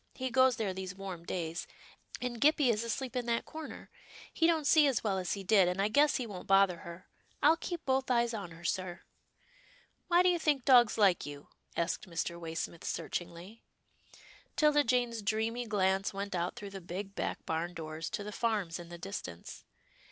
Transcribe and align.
He 0.15 0.31
goes 0.31 0.55
there 0.55 0.73
these 0.73 0.95
warm 0.95 1.27
days, 1.27 1.67
and 2.19 2.41
Gippie 2.41 2.71
is 2.71 2.83
asleep 2.83 3.15
in 3.15 3.27
that 3.27 3.45
corner. 3.45 3.91
He 4.33 4.47
don't 4.47 4.65
see 4.65 4.87
as 4.87 5.03
well 5.03 5.19
as 5.19 5.33
he 5.33 5.43
did, 5.43 5.67
and 5.67 5.79
I 5.79 5.89
guess 5.89 6.15
he 6.15 6.25
won't 6.25 6.47
bother 6.47 6.77
her. 6.77 7.05
I'll 7.43 7.55
keep 7.55 7.85
both 7.85 8.09
eyes 8.09 8.33
on 8.33 8.49
her, 8.49 8.63
sir."" 8.63 9.01
Why 10.07 10.23
do 10.23 10.29
you 10.29 10.39
think 10.39 10.65
dogs 10.65 10.97
like 10.97 11.27
you?" 11.27 11.49
asked 11.77 12.09
Mr. 12.09 12.39
Waysmith, 12.41 12.83
searchingly. 12.83 13.61
'Tilda 14.55 14.83
Jane's 14.85 15.21
dreamy 15.21 15.67
glance 15.67 16.15
went 16.15 16.33
out 16.33 16.55
through 16.55 16.71
the 16.71 16.81
big 16.81 17.13
back 17.13 17.45
barn 17.45 17.75
doors, 17.75 18.09
to 18.09 18.23
the 18.23 18.31
farms 18.31 18.79
in 18.79 18.89
the 18.89 18.97
dis 18.97 19.21
tance. 19.21 19.65